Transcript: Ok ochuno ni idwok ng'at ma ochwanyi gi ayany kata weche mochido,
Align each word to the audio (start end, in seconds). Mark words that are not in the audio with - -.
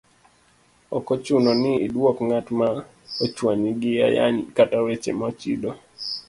Ok 0.97 1.07
ochuno 1.15 1.51
ni 1.61 1.71
idwok 1.85 2.17
ng'at 2.27 2.47
ma 2.57 2.67
ochwanyi 3.23 3.69
gi 3.81 3.91
ayany 4.07 4.37
kata 4.55 4.77
weche 4.85 5.11
mochido, 5.19 5.69